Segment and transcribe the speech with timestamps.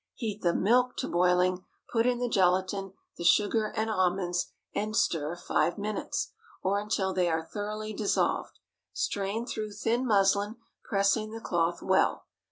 [0.15, 1.63] Heat the milk to boiling,
[1.93, 6.31] put in the gelatine, the sugar and almonds, and stir five minutes,
[6.63, 8.57] or until they are thoroughly dissolved.
[8.93, 12.25] Strain through thin muslin, pressing the cloth well.